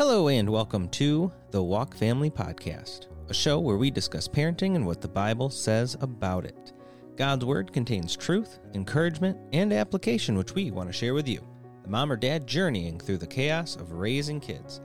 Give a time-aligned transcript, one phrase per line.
[0.00, 4.86] Hello, and welcome to the Walk Family Podcast, a show where we discuss parenting and
[4.86, 6.72] what the Bible says about it.
[7.16, 11.46] God's Word contains truth, encouragement, and application, which we want to share with you.
[11.82, 14.80] The mom or dad journeying through the chaos of raising kids,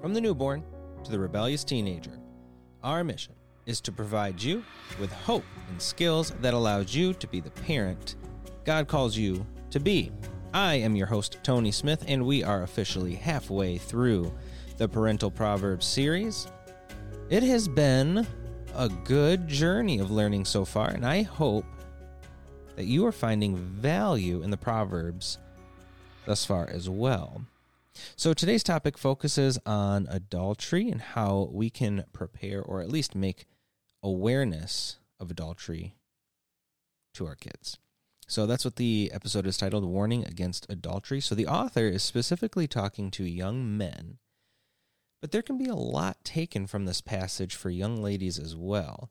[0.00, 0.64] from the newborn
[1.04, 2.18] to the rebellious teenager.
[2.82, 3.34] Our mission
[3.66, 4.64] is to provide you
[4.98, 8.16] with hope and skills that allows you to be the parent
[8.64, 10.10] God calls you to be.
[10.52, 14.32] I am your host, Tony Smith, and we are officially halfway through
[14.76, 16.48] the Parental Proverbs series.
[17.30, 18.26] It has been
[18.74, 21.64] a good journey of learning so far, and I hope
[22.76, 25.38] that you are finding value in the Proverbs
[26.26, 27.42] thus far as well.
[28.16, 33.46] So today's topic focuses on adultery and how we can prepare or at least make
[34.02, 35.94] awareness of adultery
[37.14, 37.78] to our kids.
[38.28, 41.20] So that's what the episode is titled Warning Against Adultery.
[41.20, 44.18] So the author is specifically talking to young men,
[45.26, 49.10] but there can be a lot taken from this passage for young ladies as well.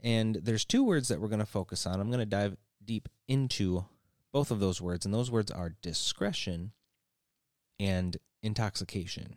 [0.00, 1.98] And there's two words that we're going to focus on.
[1.98, 3.84] I'm going to dive deep into
[4.30, 6.70] both of those words, and those words are discretion
[7.80, 9.34] and intoxication.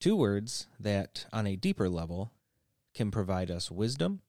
[0.00, 2.32] Two words that, on a deeper level,
[2.92, 4.20] can provide us wisdom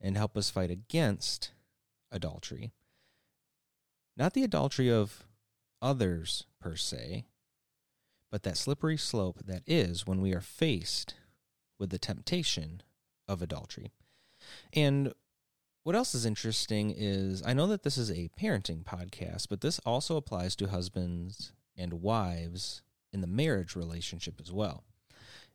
[0.00, 1.52] and help us fight against
[2.10, 2.72] adultery.
[4.16, 5.28] Not the adultery of
[5.80, 7.26] others per se,
[8.30, 11.14] but that slippery slope that is when we are faced
[11.78, 12.82] with the temptation
[13.26, 13.92] of adultery.
[14.72, 15.12] And
[15.84, 19.78] what else is interesting is I know that this is a parenting podcast, but this
[19.80, 24.84] also applies to husbands and wives in the marriage relationship as well.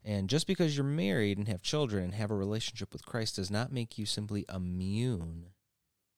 [0.03, 3.51] And just because you're married and have children and have a relationship with Christ does
[3.51, 5.47] not make you simply immune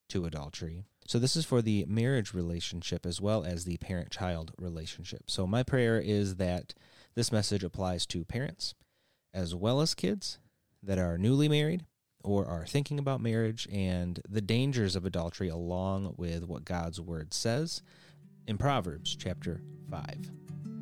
[0.09, 0.83] to adultery.
[1.07, 5.23] So, this is for the marriage relationship as well as the parent child relationship.
[5.27, 6.73] So, my prayer is that
[7.15, 8.73] this message applies to parents
[9.33, 10.39] as well as kids
[10.81, 11.85] that are newly married
[12.23, 17.33] or are thinking about marriage and the dangers of adultery, along with what God's word
[17.33, 17.83] says
[18.47, 19.61] in Proverbs chapter
[19.91, 20.74] 5.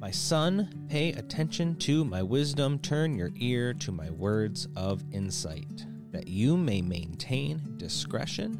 [0.00, 5.84] My son, pay attention to my wisdom, turn your ear to my words of insight,
[6.10, 8.58] that you may maintain discretion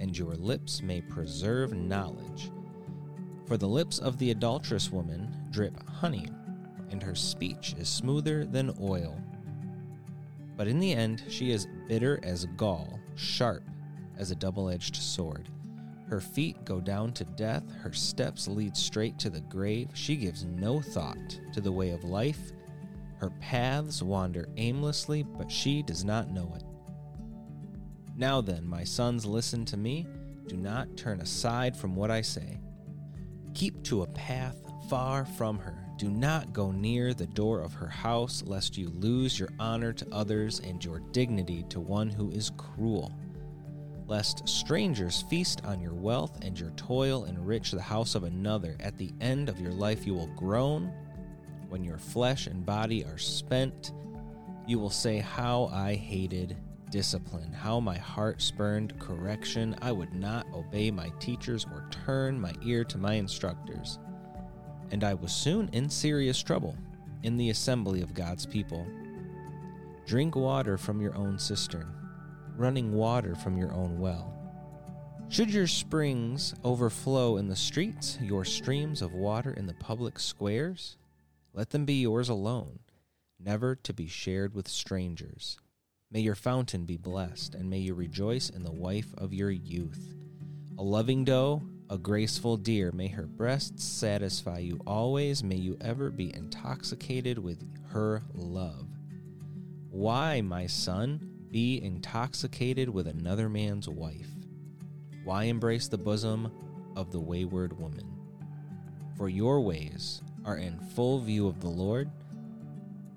[0.00, 2.50] and your lips may preserve knowledge.
[3.46, 6.26] For the lips of the adulterous woman drip honey,
[6.90, 9.16] and her speech is smoother than oil.
[10.56, 13.62] But in the end, she is bitter as gall, sharp
[14.18, 15.50] as a double edged sword.
[16.08, 19.88] Her feet go down to death, her steps lead straight to the grave.
[19.94, 22.52] She gives no thought to the way of life.
[23.18, 26.64] Her paths wander aimlessly, but she does not know it.
[28.16, 30.06] Now then, my sons, listen to me.
[30.46, 32.60] Do not turn aside from what I say.
[33.54, 35.78] Keep to a path far from her.
[35.96, 40.06] Do not go near the door of her house, lest you lose your honor to
[40.12, 43.12] others and your dignity to one who is cruel
[44.06, 48.76] lest strangers feast on your wealth and your toil enrich the house of another.
[48.80, 50.92] At the end of your life, you will groan.
[51.68, 53.92] When your flesh and body are spent,
[54.66, 56.56] you will say, How I hated
[56.90, 59.74] discipline, how my heart spurned correction.
[59.82, 63.98] I would not obey my teachers or turn my ear to my instructors.
[64.90, 66.76] And I was soon in serious trouble
[67.24, 68.86] in the assembly of God's people.
[70.06, 72.03] Drink water from your own cistern
[72.56, 74.32] running water from your own well.
[75.28, 80.96] Should your springs overflow in the streets, your streams of water in the public squares,
[81.52, 82.80] let them be yours alone,
[83.40, 85.56] never to be shared with strangers.
[86.10, 90.14] May your fountain be blessed, and may you rejoice in the wife of your youth.
[90.78, 96.10] A loving doe, a graceful deer, may her breasts satisfy you always, may you ever
[96.10, 98.86] be intoxicated with her love.
[99.90, 101.33] Why, my son?
[101.54, 104.26] Be intoxicated with another man's wife?
[105.22, 106.50] Why embrace the bosom
[106.96, 108.12] of the wayward woman?
[109.16, 112.10] For your ways are in full view of the Lord,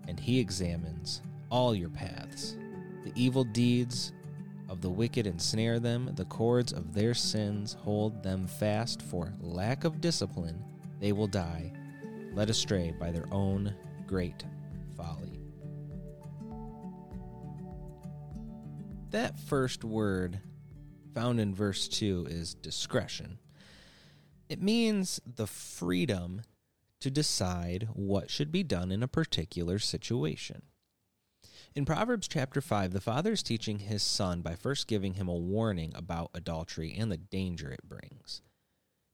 [0.08, 2.56] and he examines all your paths.
[3.04, 4.14] The evil deeds
[4.70, 9.02] of the wicked ensnare them, the cords of their sins hold them fast.
[9.02, 10.64] For lack of discipline,
[11.00, 11.74] they will die,
[12.34, 13.74] led astray by their own
[14.06, 14.46] great
[14.96, 15.27] folly.
[19.12, 20.40] That first word
[21.14, 23.40] found in verse 2 is discretion.
[24.50, 26.42] It means the freedom
[27.02, 30.64] to decide what should be done in a particular situation.
[31.76, 35.36] In Proverbs chapter 5, the father is teaching his son by first giving him a
[35.36, 38.42] warning about adultery and the danger it brings.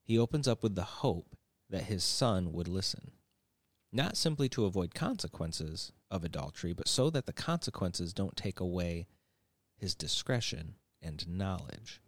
[0.02, 1.36] He opens up with the hope
[1.70, 3.12] that his son would listen,
[3.92, 9.08] not simply to avoid consequences of adultery, but so that the consequences don't take away
[9.78, 12.02] his discretion and knowledge.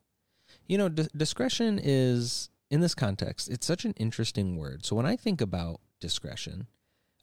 [0.67, 4.85] You know, d- discretion is, in this context, it's such an interesting word.
[4.85, 6.67] So when I think about discretion,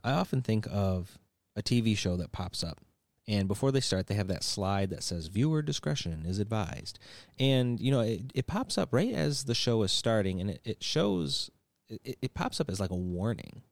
[0.04, 1.18] I often think of
[1.56, 2.80] a TV show that pops up.
[3.28, 6.98] And before they start, they have that slide that says viewer discretion is advised.
[7.38, 10.60] And, you know, it, it pops up right as the show is starting and it,
[10.64, 11.50] it shows,
[11.88, 13.62] it, it pops up as like a warning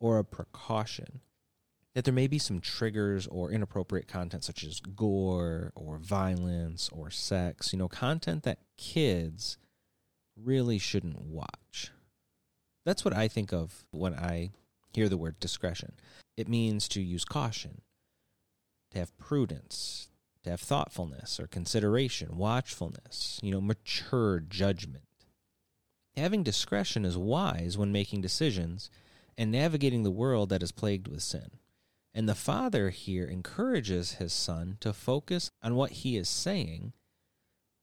[0.00, 1.20] or a precaution
[1.94, 7.10] that there may be some triggers or inappropriate content such as gore or violence or
[7.10, 9.58] sex, you know, content that kids
[10.36, 11.90] really shouldn't watch.
[12.84, 14.50] That's what I think of when I
[14.92, 15.92] hear the word discretion.
[16.36, 17.82] It means to use caution,
[18.92, 20.08] to have prudence,
[20.44, 25.04] to have thoughtfulness or consideration, watchfulness, you know, mature judgment.
[26.16, 28.90] Having discretion is wise when making decisions
[29.36, 31.50] and navigating the world that is plagued with sin.
[32.12, 36.92] And the father here encourages his son to focus on what he is saying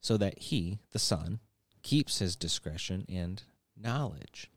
[0.01, 1.39] so that he, the son,
[1.81, 3.44] keeps his discretion and
[3.75, 4.51] knowledge.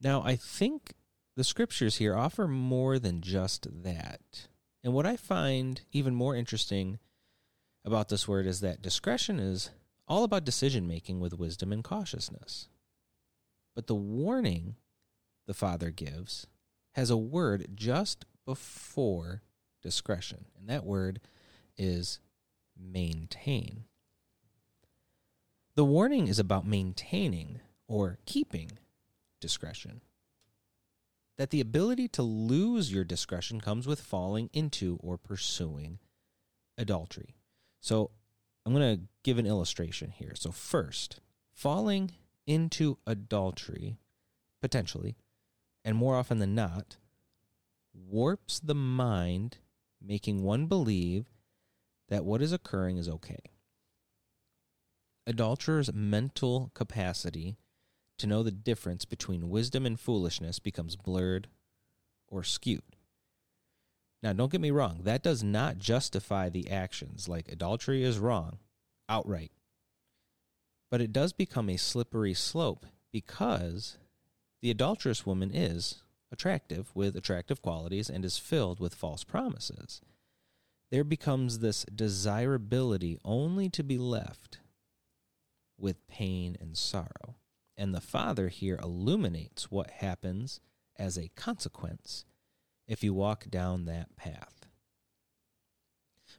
[0.00, 0.94] Now, I think
[1.36, 4.48] the scriptures here offer more than just that.
[4.82, 6.98] And what I find even more interesting
[7.84, 9.70] about this word is that discretion is
[10.06, 12.68] all about decision making with wisdom and cautiousness.
[13.74, 14.76] But the warning
[15.46, 16.46] the Father gives
[16.92, 19.42] has a word just before
[19.82, 21.20] discretion, and that word
[21.76, 22.18] is
[22.76, 23.84] maintain.
[25.76, 28.72] The warning is about maintaining or keeping
[29.40, 30.00] discretion
[31.36, 35.98] that the ability to lose your discretion comes with falling into or pursuing
[36.78, 37.34] adultery.
[37.80, 38.10] So
[38.64, 40.32] I'm going to give an illustration here.
[40.34, 41.20] So, first,
[41.52, 42.12] falling
[42.46, 43.96] into adultery,
[44.62, 45.16] potentially,
[45.84, 46.96] and more often than not,
[47.94, 49.58] warps the mind,
[50.02, 51.26] making one believe
[52.08, 53.40] that what is occurring is okay.
[55.26, 57.56] Adulterers' mental capacity
[58.18, 61.48] to know the difference between wisdom and foolishness becomes blurred
[62.28, 62.96] or skewed.
[64.22, 68.58] Now, don't get me wrong, that does not justify the actions, like adultery is wrong
[69.08, 69.52] outright.
[70.90, 73.98] But it does become a slippery slope because
[74.62, 76.03] the adulterous woman is
[76.34, 80.02] attractive with attractive qualities and is filled with false promises.
[80.90, 84.58] There becomes this desirability only to be left
[85.78, 87.36] with pain and sorrow.
[87.76, 90.60] And the Father here illuminates what happens
[90.96, 92.24] as a consequence
[92.86, 94.66] if you walk down that path.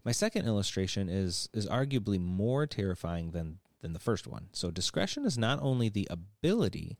[0.03, 4.47] My second illustration is, is arguably more terrifying than, than the first one.
[4.51, 6.97] So, discretion is not only the ability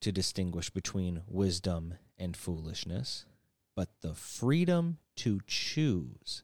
[0.00, 3.26] to distinguish between wisdom and foolishness,
[3.74, 6.42] but the freedom to choose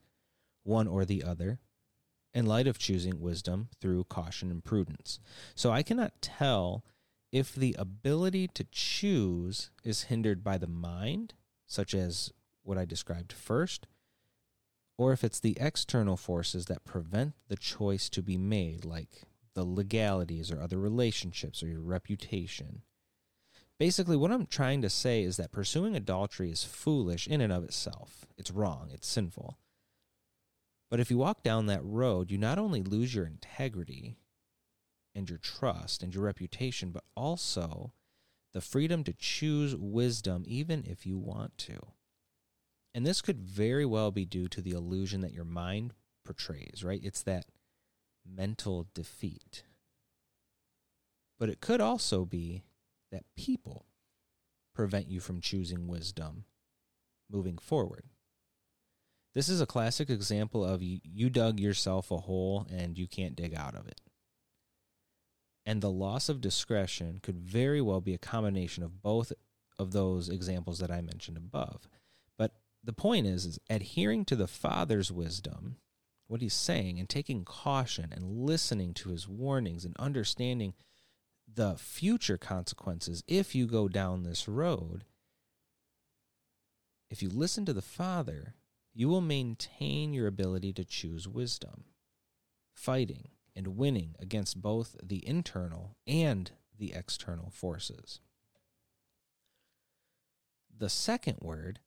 [0.65, 1.59] one or the other
[2.35, 5.21] in light of choosing wisdom through caution and prudence.
[5.55, 6.85] So I cannot tell
[7.31, 11.35] if the ability to choose is hindered by the mind,
[11.67, 12.33] such as
[12.63, 13.87] what I described first,
[14.99, 19.23] or if it's the external forces that prevent the choice to be made, like
[19.55, 22.83] the legalities or other relationships or your reputation.
[23.83, 27.65] Basically, what I'm trying to say is that pursuing adultery is foolish in and of
[27.65, 28.27] itself.
[28.39, 29.59] It's wrong, it's sinful.
[30.89, 34.19] But if you walk down that road, you not only lose your integrity,
[35.17, 37.93] and your trust and your reputation, but also
[38.53, 41.81] the freedom to choose wisdom even if you want to.
[42.95, 45.93] And this could very well be due to the illusion that your mind
[46.25, 47.01] portrays, right?
[47.03, 47.47] It's that
[48.25, 49.65] mental defeat.
[51.37, 52.63] But it could also be
[53.13, 53.87] that people
[54.75, 56.45] prevent you from choosing wisdom
[57.31, 58.05] moving forward.
[59.35, 63.55] This is a classic example of you, dug yourself a hole and you can't dig
[63.55, 64.01] out of it
[65.65, 69.33] and the loss of discretion could very well be a combination of both
[69.79, 71.89] of those examples that I mentioned above.
[72.37, 75.77] But the point is, is adhering to the Father's wisdom,
[76.27, 80.75] what he's saying, and taking caution and listening to his warnings and understanding
[81.55, 85.05] the future consequences if you go down this road.
[87.11, 88.55] If you listen to the Father,
[88.95, 91.85] you will maintain your ability to choose wisdom,
[92.75, 98.21] fighting, and winning against both the internal and the external forces.
[100.77, 101.81] The second word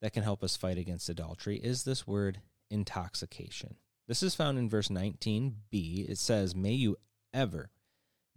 [0.00, 3.76] that can help us fight against adultery is this word intoxication.
[4.06, 6.08] This is found in verse 19b.
[6.08, 6.96] It says, May you
[7.32, 7.70] ever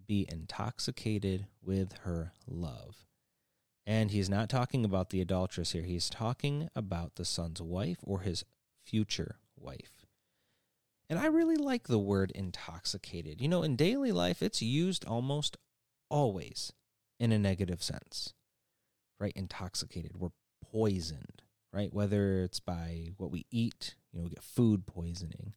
[0.08, 3.06] be intoxicated with her love.
[3.86, 5.84] And he's not talking about the adulteress here.
[5.84, 8.44] He's talking about the son's wife or his
[8.86, 10.06] future wife.
[11.10, 13.40] And I really like the word intoxicated.
[13.40, 15.56] You know, in daily life, it's used almost
[16.10, 16.74] always
[17.20, 18.34] in a negative sense,
[19.20, 19.34] right?
[19.36, 20.18] Intoxicated.
[20.18, 20.30] We're
[20.70, 21.94] poisoned, right?
[21.94, 25.54] Whether it's by what we eat, you know, we get food poisoning,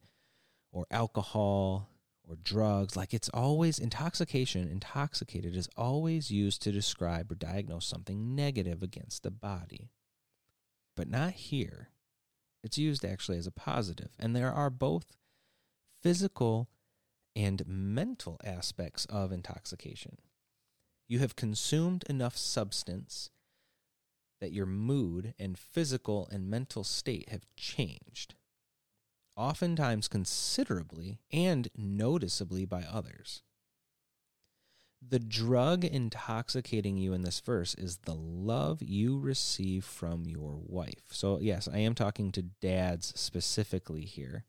[0.73, 1.89] or alcohol,
[2.31, 2.97] or drugs.
[2.97, 9.23] Like it's always intoxication, intoxicated is always used to describe or diagnose something negative against
[9.23, 9.91] the body.
[10.97, 11.89] But not here.
[12.63, 14.11] It's used actually as a positive.
[14.19, 15.17] And there are both
[16.03, 16.69] physical
[17.35, 20.19] and mental aspects of intoxication.
[21.09, 23.31] You have consumed enough substance
[24.41, 28.35] that your mood and physical and mental state have changed
[29.41, 33.43] oftentimes considerably and noticeably by others.
[35.01, 41.05] The drug intoxicating you in this verse is the love you receive from your wife.
[41.11, 44.45] So, yes, I am talking to dads specifically here.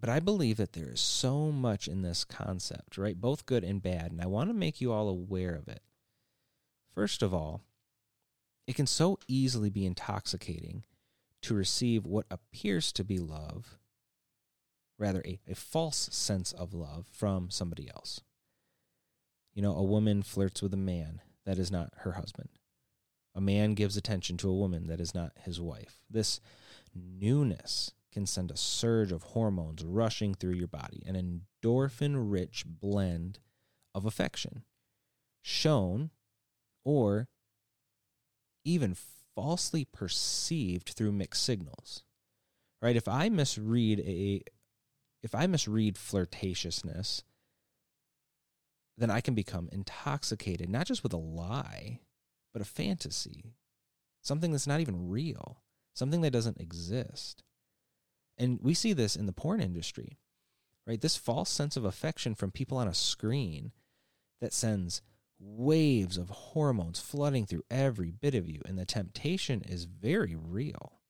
[0.00, 3.20] But I believe that there is so much in this concept, right?
[3.20, 4.10] Both good and bad.
[4.10, 5.82] And I want to make you all aware of it.
[6.92, 7.62] First of all,
[8.66, 10.84] it can so easily be intoxicating
[11.42, 13.78] to receive what appears to be love,
[14.98, 18.20] rather, a, a false sense of love from somebody else.
[19.54, 22.50] You know, a woman flirts with a man that is not her husband.
[23.34, 26.00] A man gives attention to a woman that is not his wife.
[26.10, 26.40] This
[26.94, 33.38] newness can send a surge of hormones rushing through your body, an endorphin rich blend
[33.94, 34.64] of affection,
[35.42, 36.10] shown
[36.84, 37.28] or
[38.64, 38.94] even
[39.38, 42.02] falsely perceived through mixed signals.
[42.82, 42.96] Right?
[42.96, 44.42] If I misread a
[45.22, 47.22] if I misread flirtatiousness,
[48.96, 52.00] then I can become intoxicated, not just with a lie,
[52.52, 53.54] but a fantasy,
[54.22, 55.62] something that's not even real,
[55.94, 57.44] something that doesn't exist.
[58.36, 60.18] And we see this in the porn industry,
[60.84, 61.00] right?
[61.00, 63.70] This false sense of affection from people on a screen
[64.40, 65.00] that sends
[65.38, 71.00] waves of hormones flooding through every bit of you, and the temptation is very real.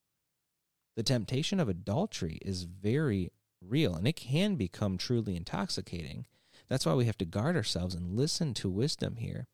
[0.96, 3.30] The temptation of adultery is very
[3.60, 6.26] real, and it can become truly intoxicating.
[6.68, 9.46] That's why we have to guard ourselves and listen to wisdom here.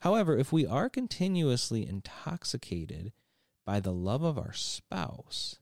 [0.00, 3.12] However, if we are continuously intoxicated
[3.64, 5.58] by the love of our spouse,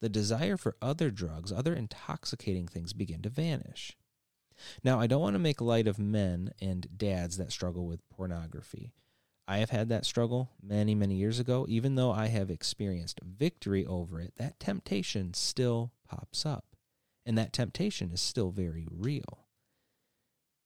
[0.00, 3.96] the desire for other drugs, other intoxicating things begin to vanish.
[4.82, 8.92] Now, I don't want to make light of men and dads that struggle with pornography.
[9.48, 11.66] I have had that struggle many, many years ago.
[11.68, 16.64] Even though I have experienced victory over it, that temptation still pops up.
[17.26, 19.46] And that temptation is still very real.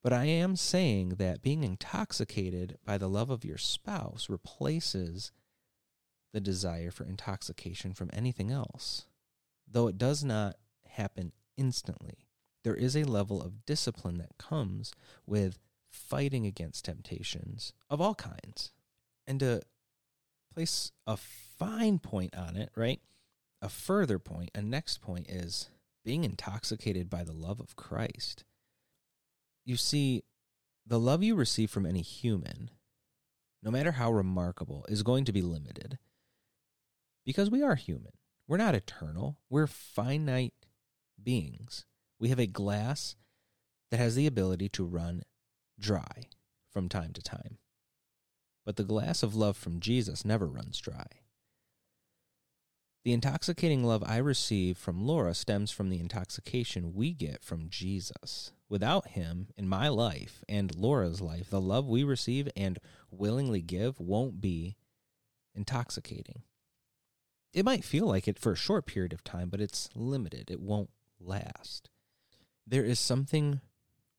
[0.03, 5.33] But I am saying that being intoxicated by the love of your spouse replaces
[6.35, 9.07] the desire for intoxication from anything else,
[9.67, 12.24] though it does not happen instantly
[12.65, 14.93] there is a level of discipline that comes
[15.27, 15.59] with
[15.93, 18.73] fighting against temptations of all kinds.
[19.27, 19.63] And to
[20.53, 23.01] place a fine point on it, right?
[23.63, 25.69] A further point, a next point is
[26.05, 28.45] being intoxicated by the love of Christ.
[29.65, 30.23] You see,
[30.87, 32.71] the love you receive from any human,
[33.63, 35.99] no matter how remarkable, is going to be limited
[37.25, 38.13] because we are human.
[38.47, 40.53] We're not eternal, we're finite
[41.23, 41.87] beings
[42.25, 43.17] we have a glass
[43.91, 45.25] that has the ability to run
[45.79, 46.31] dry
[46.73, 47.59] from time to time.
[48.65, 51.05] But the glass of love from Jesus never runs dry.
[53.05, 58.53] The intoxicating love I receive from Laura stems from the intoxication we get from Jesus.
[58.71, 62.79] Without him in my life and Laura's life, the love we receive and
[63.11, 64.77] willingly give won't be
[65.55, 66.41] intoxicating.
[67.53, 70.51] It might feel like it for a short period of time, but it's limited.
[70.51, 70.89] It won't
[71.21, 71.91] last
[72.67, 73.61] there is something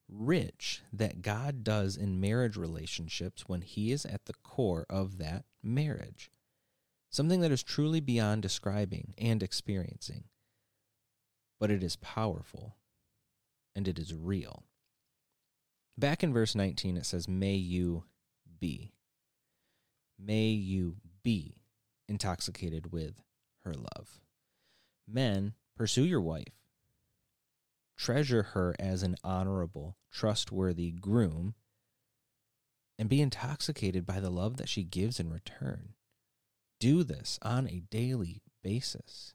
[0.07, 5.45] rich that God does in marriage relationships when He is at the core of that
[5.63, 6.31] marriage.
[7.09, 10.25] Something that is truly beyond describing and experiencing.
[11.59, 12.75] But it is powerful
[13.75, 14.63] and it is real.
[15.97, 18.03] Back in verse 19, it says, May you
[18.59, 18.91] be.
[20.19, 21.55] May you be
[22.07, 23.21] intoxicated with
[23.63, 24.19] her love.
[25.07, 26.64] Men, pursue your wife
[27.97, 31.55] treasure her as an honorable, trustworthy groom,
[32.97, 35.93] and be intoxicated by the love that she gives in return.
[36.79, 39.33] Do this on a daily basis.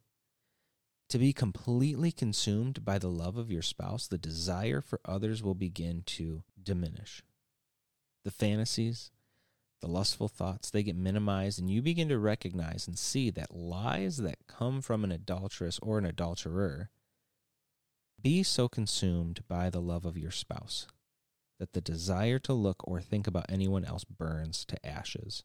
[1.11, 5.55] To be completely consumed by the love of your spouse, the desire for others will
[5.55, 7.23] begin to diminish.
[8.25, 9.11] The fantasies,
[9.81, 14.19] the lustful thoughts, they get minimized, and you begin to recognize and see that lies
[14.19, 16.91] that come from an adulteress or an adulterer
[18.23, 20.87] be so consumed by the love of your spouse
[21.59, 25.45] that the desire to look or think about anyone else burns to ashes.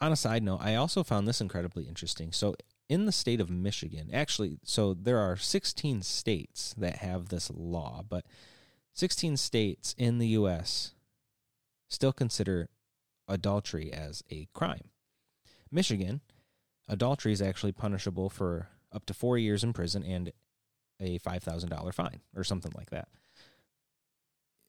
[0.00, 2.32] On a side note, I also found this incredibly interesting.
[2.32, 2.54] So,
[2.88, 8.02] in the state of Michigan, actually, so there are 16 states that have this law,
[8.08, 8.24] but
[8.94, 10.94] 16 states in the U.S.
[11.88, 12.68] still consider
[13.28, 14.88] adultery as a crime.
[15.70, 16.20] Michigan,
[16.88, 20.32] adultery is actually punishable for up to four years in prison and
[21.00, 23.08] a $5,000 fine or something like that.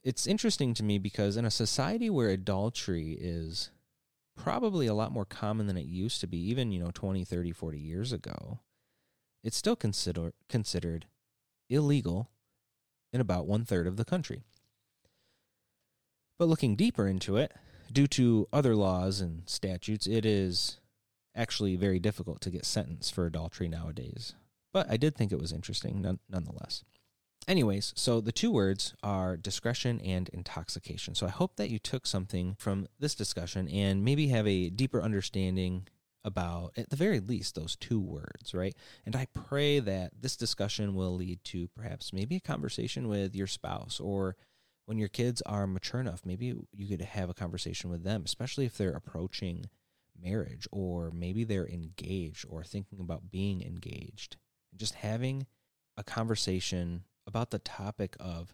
[0.04, 3.70] It's interesting to me because in a society where adultery is
[4.36, 7.52] probably a lot more common than it used to be, even, you know, 20, 30,
[7.52, 8.60] 40 years ago,
[9.44, 11.06] it's still consider, considered
[11.70, 12.30] illegal
[13.14, 14.44] in about one third of the country.
[16.40, 17.54] But looking deeper into it,
[17.92, 20.80] due to other laws and statutes, it is
[21.36, 24.34] actually very difficult to get sentenced for adultery nowadays.
[24.74, 26.84] But I did think it was interesting none, nonetheless.
[27.48, 31.16] Anyways, so the two words are discretion and intoxication.
[31.16, 35.02] So I hope that you took something from this discussion and maybe have a deeper
[35.02, 35.88] understanding
[36.24, 38.76] about, at the very least, those two words, right?
[39.08, 43.48] And I pray that this discussion will lead to perhaps maybe a conversation with your
[43.48, 44.36] spouse or
[44.86, 48.66] when your kids are mature enough, maybe you could have a conversation with them, especially
[48.66, 49.66] if they're approaching
[50.22, 54.38] marriage or maybe they're engaged or thinking about being engaged
[54.72, 55.46] and just having
[55.98, 58.54] a conversation about the topic of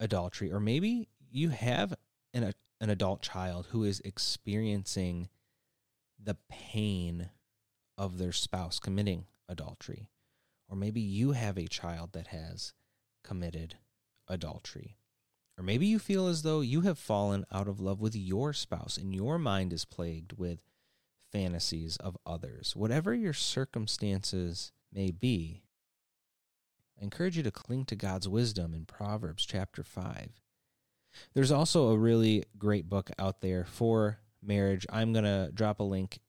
[0.00, 1.94] adultery, or maybe you have
[2.32, 5.28] an, an adult child who is experiencing
[6.22, 7.30] the pain
[7.96, 10.10] of their spouse committing adultery,
[10.68, 12.72] or maybe you have a child that has
[13.22, 13.76] committed
[14.28, 14.96] adultery.
[15.56, 18.96] Or maybe you feel as though you have fallen out of love with your spouse
[18.96, 20.58] and your mind is plagued with
[21.30, 22.74] fantasies of others.
[22.74, 25.62] Whatever your circumstances may be,
[26.98, 30.40] I encourage you to cling to God's wisdom in Proverbs chapter 5.
[31.34, 34.86] There's also a really great book out there for marriage.
[34.90, 36.20] I'm going to drop a link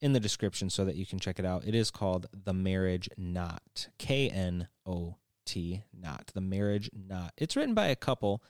[0.00, 1.66] in the description so that you can check it out.
[1.66, 3.88] It is called The Marriage Knot.
[3.98, 7.32] K N O T, Knot, The Marriage Knot.
[7.36, 8.42] It's written by a couple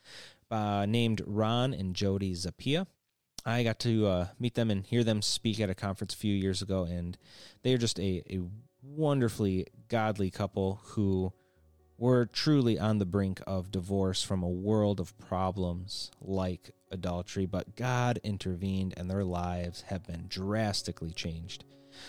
[0.51, 2.87] uh, named Ron and Jody Zappia.
[3.45, 6.35] I got to uh, meet them and hear them speak at a conference a few
[6.35, 7.17] years ago, and
[7.63, 8.41] they are just a, a
[8.95, 11.33] wonderfully godly couple who
[11.99, 17.75] were truly on the brink of divorce from a world of problems like adultery, but
[17.77, 21.65] God intervened and their lives have been drastically changed.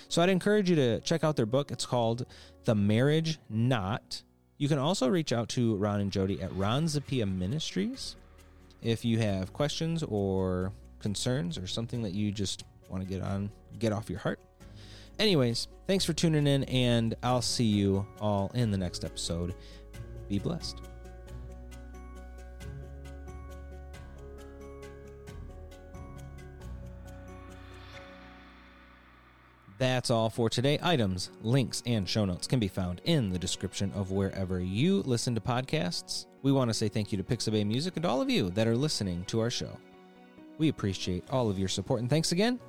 [0.10, 1.72] So I'd encourage you to check out their book.
[1.72, 2.26] It's called
[2.66, 4.24] The Marriage Knot.
[4.58, 8.16] You can also reach out to Ron and Jody at Ron Zappia Ministries
[8.82, 13.52] if you have questions or concerns or something that you just want to get on
[13.80, 14.40] get off your heart.
[15.20, 19.56] Anyways, thanks for tuning in and I'll see you all in the next episode.
[20.30, 20.82] Be blessed.
[29.80, 30.80] That's all for today.
[30.82, 35.36] Items, links, and show notes can be found in the description of wherever you listen
[35.36, 36.26] to podcasts.
[36.42, 38.76] We want to say thank you to Pixabay Music and all of you that are
[38.76, 39.78] listening to our show.
[40.58, 42.60] We appreciate all of your support and thanks again